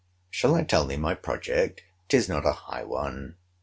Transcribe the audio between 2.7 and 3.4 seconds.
one.